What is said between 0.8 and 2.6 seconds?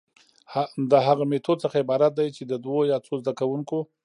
د هغه ميتود څخه عبارت دي چي د